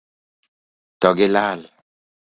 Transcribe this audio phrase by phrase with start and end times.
[0.99, 1.59] To gi lal.